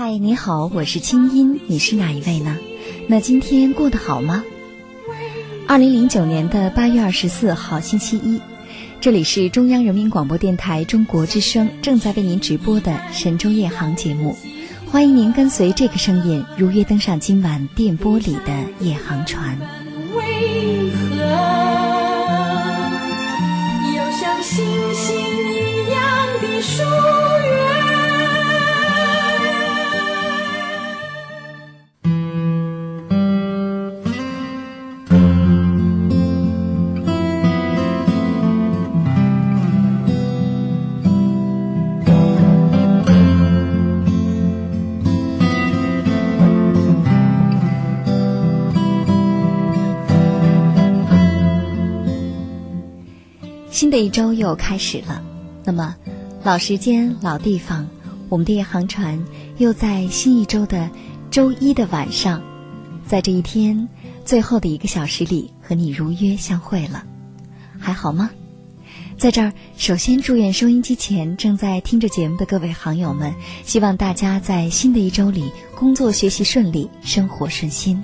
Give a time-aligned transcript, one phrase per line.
[0.00, 2.56] 嗨，你好，我是清音，你是哪一位呢？
[3.08, 4.44] 那今天过得好吗？
[5.66, 8.40] 二零零九年的八月二十四号星期一，
[9.00, 14.38] 这里是中央人民广播电台中国之声正在为您直播的《神州夜航》节目，
[14.86, 19.58] 欢迎您跟随这个声音如约登上今晚电波里的夜航船。
[53.78, 55.22] 新的一周又开始了，
[55.62, 55.94] 那么
[56.42, 57.88] 老时间、老地方，
[58.28, 59.24] 我们的夜航船
[59.58, 60.90] 又在新一周的
[61.30, 62.42] 周一的晚上，
[63.06, 63.88] 在这一天
[64.24, 67.04] 最后的一个小时里和你如约相会了，
[67.78, 68.30] 还好吗？
[69.16, 73.32] 在这儿，首先祝愿收音机前正在听着节目的各位航友们，
[73.64, 78.02] 希望大家在新的一周里工作学习顺利，生活顺心。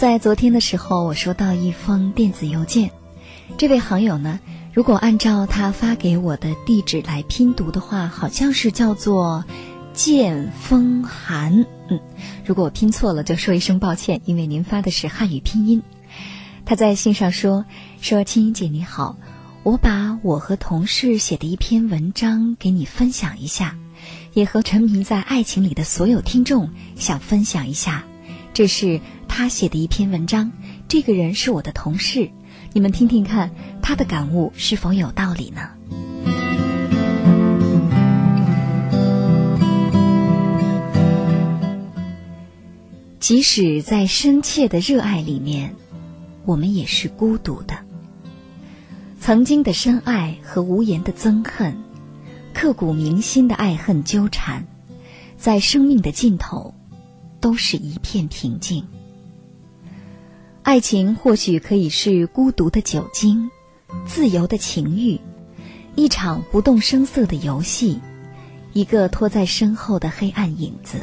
[0.00, 2.90] 在昨天的时候，我收到一封电子邮件。
[3.58, 4.40] 这位好友呢，
[4.72, 9.44] 如果按照他发给我的地址来拼读的话，好像是叫做
[9.92, 11.66] “剑风寒”。
[11.90, 12.00] 嗯，
[12.46, 15.82] 如果我拼错了，就说一声抱歉，因为您发的是汉语拼音。
[16.64, 17.66] 他在信上说
[18.00, 19.18] ：“说青音姐你好，
[19.64, 23.76] 我把我和同事写的一篇文章给你分享一下，
[24.32, 28.02] 也和沉迷在爱情里的所有听众想分享一下。
[28.52, 29.00] 这是。”
[29.32, 30.50] 他写的一篇文章，
[30.88, 32.30] 这个人是我的同事，
[32.72, 35.70] 你们听听看，他的感悟是否有道理呢？
[43.20, 45.76] 即使在深切的热爱里面，
[46.44, 47.78] 我们也是孤独的。
[49.20, 51.78] 曾经的深爱和无言的憎恨，
[52.52, 54.66] 刻骨铭心的爱恨纠缠，
[55.38, 56.74] 在生命的尽头，
[57.40, 58.86] 都是一片平静。
[60.62, 63.50] 爱情或许可以是孤独的酒精，
[64.06, 65.18] 自由的情欲，
[65.96, 67.98] 一场不动声色的游戏，
[68.72, 70.98] 一个拖在身后的黑暗影子。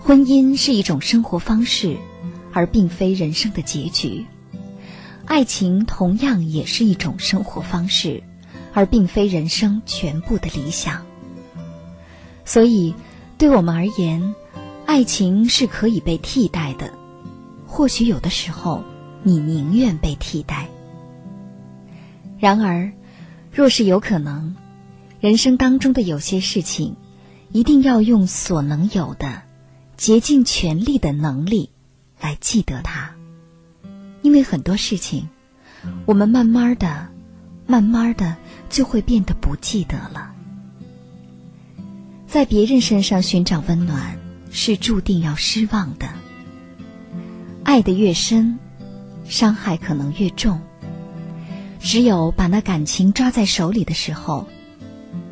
[0.00, 1.96] 婚姻是一种生活方式，
[2.52, 4.24] 而并非人生的结局。
[5.26, 8.22] 爱情同样也是一种生活方式，
[8.72, 11.04] 而并非人生全部的理想。
[12.44, 12.94] 所以，
[13.38, 14.34] 对我们而言，
[14.94, 16.88] 爱情是可以被替代的。
[17.66, 18.84] 或许有的时候，
[19.24, 20.68] 你宁愿被替代。
[22.38, 22.92] 然而，
[23.50, 24.54] 若是有可能，
[25.18, 26.94] 人生当中的有些事情，
[27.50, 29.42] 一定要用所能有的、
[29.96, 31.70] 竭尽全力的能力
[32.20, 33.16] 来记得它，
[34.22, 35.28] 因为很多事情，
[36.06, 37.08] 我们慢慢的、
[37.66, 38.36] 慢慢的
[38.70, 40.32] 就会变得不记得了。
[42.28, 44.16] 在别人身上寻找温暖，
[44.56, 46.08] 是注定要失望的。
[47.64, 48.56] 爱的越深，
[49.24, 50.60] 伤害可能越重。
[51.80, 54.46] 只有把那感情抓在手里的时候，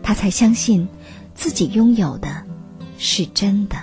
[0.02, 0.88] 他才相信
[1.36, 2.42] 自己拥有的
[2.98, 3.76] 是真的。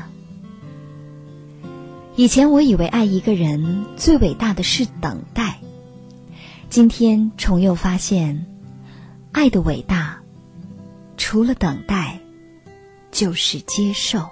[2.17, 5.62] 以前我以为爱一个人最伟大的是等待，
[6.69, 8.45] 今天重又发现，
[9.31, 10.19] 爱的伟大，
[11.15, 12.19] 除了等待，
[13.09, 14.30] 就是接受。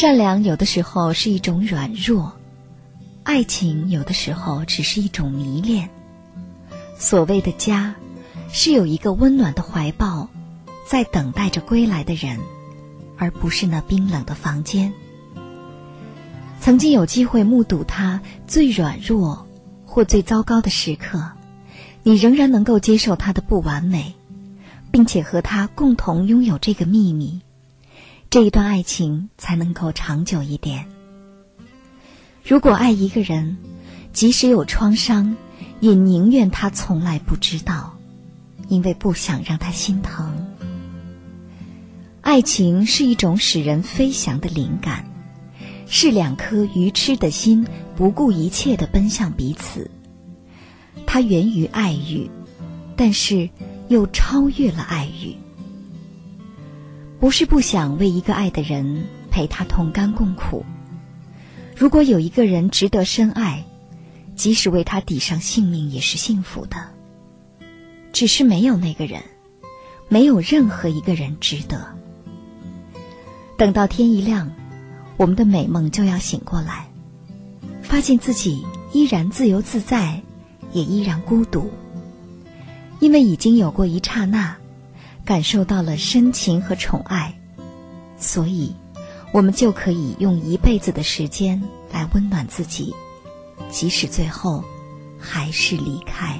[0.00, 2.32] 善良有的时候是一种软弱，
[3.22, 5.90] 爱情有的时候只是一种迷恋。
[6.96, 7.94] 所谓的家，
[8.50, 10.26] 是有一个温暖的怀抱，
[10.86, 12.38] 在等待着归来的人，
[13.18, 14.90] 而不是那冰冷的房间。
[16.62, 19.46] 曾经有机会目睹他最软弱
[19.84, 21.22] 或最糟糕的时刻，
[22.02, 24.14] 你仍然能够接受他的不完美，
[24.90, 27.42] 并且和他共同拥有这个秘密，
[28.30, 30.86] 这一段爱情才能够长久一点。
[32.44, 33.58] 如果爱一个人，
[34.12, 35.36] 即使有创伤，
[35.80, 37.98] 也宁愿他从来不知道，
[38.68, 40.32] 因为不想让他心疼。
[42.20, 45.04] 爱情是一种使人飞翔的灵感，
[45.88, 47.66] 是两颗愚痴的心
[47.96, 49.90] 不顾一切的奔向彼此。
[51.04, 52.30] 它源于爱欲，
[52.94, 53.50] 但是
[53.88, 55.34] 又超越了爱欲。
[57.20, 60.64] 不是不想为一个爱的人陪他同甘共苦。
[61.76, 63.64] 如果有一个人值得深爱，
[64.34, 66.76] 即使为他抵上性命也是幸福的。
[68.12, 69.22] 只是没有那个人，
[70.08, 71.94] 没有任何一个人值得。
[73.56, 74.50] 等到天一亮，
[75.16, 76.88] 我们的美梦就要醒过来，
[77.82, 80.22] 发现自己依然自由自在。
[80.72, 81.68] 也依然孤独，
[83.00, 84.56] 因为已经有过一刹那，
[85.24, 87.34] 感受到了深情和宠爱，
[88.18, 88.74] 所以，
[89.32, 91.62] 我们就可以用一辈子的时间
[91.92, 92.94] 来温暖自己，
[93.70, 94.64] 即使最后
[95.18, 96.38] 还是离开。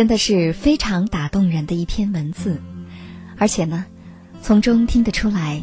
[0.00, 2.58] 真的是非常打动人的一篇文字，
[3.36, 3.84] 而且呢，
[4.40, 5.62] 从中听得出来，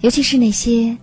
[0.00, 0.98] 尤其是那些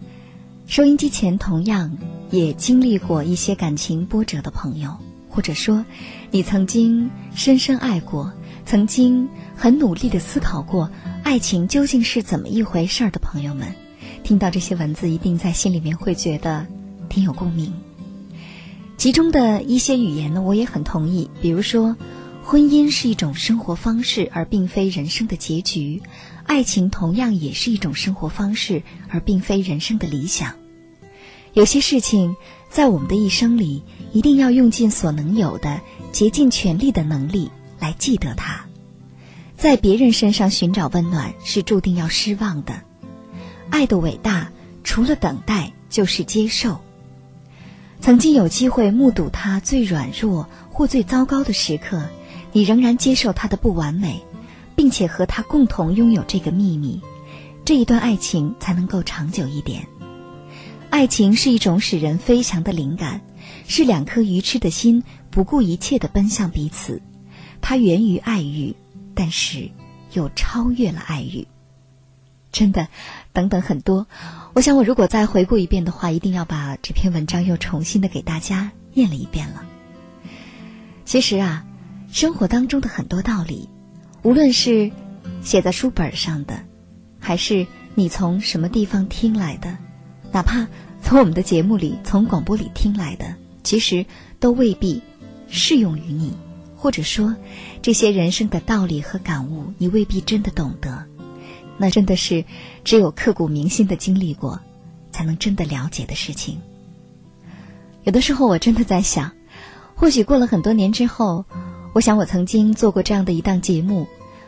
[0.65, 1.97] 收音机前同样
[2.29, 4.97] 也经历过一些感情波折的朋友，
[5.29, 5.85] 或者说
[6.29, 8.33] 你曾经深深爱过，
[8.65, 10.91] 曾经很努力的思考过
[11.23, 13.73] 爱情究竟是怎么一回事儿的朋友们，
[14.25, 16.67] 听到这些文字，一定在心里面会觉得
[17.07, 17.73] 挺有共鸣。
[18.97, 21.95] 其中的一些语言呢，我也很同意，比如说。
[22.49, 26.01] 婚姻是一种生活方式，而并非人生的结局；
[26.45, 30.55] 爱情同样也是一种生活方式，而并非人生的理想。
[31.51, 32.37] 有些事情，
[32.69, 33.83] 在我们的一生里，
[34.13, 35.81] 一定要用尽所能有的、
[36.13, 37.51] 竭尽全力的能力
[37.81, 38.65] 来记得它。
[39.57, 42.81] 在别人身上寻找温暖，是注定要失望的。
[43.69, 44.53] 爱的伟大，
[44.85, 46.79] 除了等待，就是接受。
[47.99, 52.07] 曾经有机会目睹他最软弱或最糟糕的时刻。
[52.57, 54.19] 你仍然接受他的不完美，
[54.75, 56.99] 并且和他共同拥有这个秘密，
[57.63, 59.85] 这一段爱情才能够长久一点。
[60.89, 63.21] 爱情是一种使人飞翔的灵感，
[63.67, 66.99] 是两颗愚痴的心不顾一切的奔向彼此。
[67.61, 68.75] 它源于爱欲，
[69.13, 69.69] 但是
[70.13, 71.47] 又超越了爱欲。
[72.51, 72.87] 真的，
[73.33, 74.07] 等等很多。
[74.53, 79.63] 我想，我如果再回顾一遍的话，一定要把这篇文章又重新的给大家念了一遍了。
[81.05, 81.63] 其实啊。
[82.17, 83.69] 生活当中的很多道理，
[84.23, 84.91] 无论是
[85.43, 86.59] 写在书本上的，
[87.19, 89.77] 还是你从什么地方听来的，
[90.31, 90.67] 哪怕
[90.99, 94.03] 从我们的节目里、从广播里听来的，其实
[94.39, 94.99] 都未必
[95.47, 96.35] 适用于你。
[96.75, 97.35] 或者说，
[97.83, 101.05] 这些人生的道理和感悟，你未必真的懂得。
[101.77, 102.43] 那真的是
[102.83, 104.59] 只有刻骨铭心的经历过，
[105.11, 106.59] 才能真的了解的事情。
[108.05, 109.31] 有的时候，我真的在想，
[109.93, 111.45] 或许过了很多年之后。
[111.97, 114.05] 我想，我曾经做过这样的一档节目，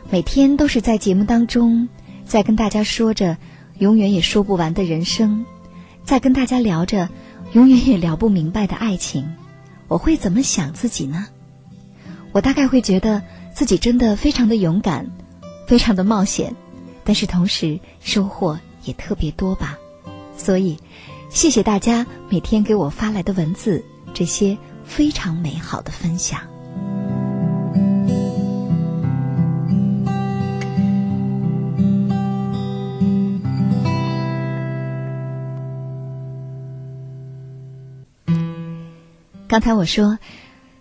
[0.08, 1.88] 每天都是在节目当中，
[2.24, 3.36] 在跟大家说着
[3.80, 5.44] 永远也说不完的人生，
[6.04, 7.08] 在跟大家聊着
[7.50, 9.28] 永远也聊不明白的爱情。
[9.88, 11.26] 我会怎么想自己呢？
[12.30, 13.20] 我大概会觉得
[13.52, 15.10] 自己真的非常的勇敢，
[15.66, 16.54] 非常的冒险，
[17.02, 19.76] 但是同时收获也特别多吧。
[20.36, 20.78] 所以，
[21.30, 23.84] 谢谢大家每天给我发来的文字，
[24.14, 26.42] 这些非常美好的分享。
[39.50, 40.20] 刚才我说，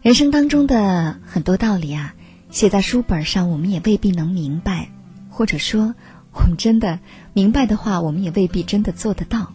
[0.04, 2.14] 人生当中的很多道理啊，
[2.52, 4.90] 写在书本上，我们也未必能明白；
[5.28, 5.96] 或者说，
[6.34, 7.00] 我们真的
[7.34, 9.52] 明白的话，我们也未必真的做得到。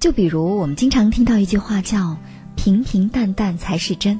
[0.00, 2.16] 就比如，我们经常听到一句话叫
[2.56, 4.18] “平平淡淡才是真”，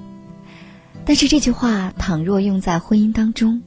[1.06, 3.62] 但是这句话倘若用在婚姻当中，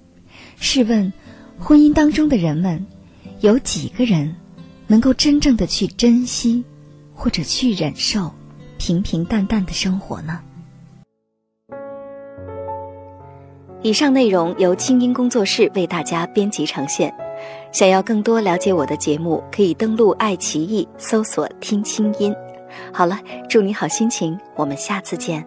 [0.60, 1.12] 试问，
[1.58, 2.86] 婚姻当中的人们，
[3.40, 4.36] 有几个人
[4.86, 6.64] 能够真正的去珍惜，
[7.16, 8.32] 或者去忍受？
[8.86, 10.40] 平平淡淡的生活呢？
[13.82, 17.12] 以上内容由清音工作室为大家编辑呈现。
[17.72, 22.32] 想要更多了解我的节目，可以登录爱奇艺搜索“听清音”。
[22.94, 23.18] 好了，
[23.50, 25.44] 祝你好心情，我们下次见。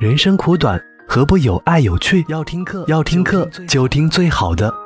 [0.00, 2.24] 人生苦短，何不有爱有趣？
[2.30, 4.85] 要听课，要听课就听最好的。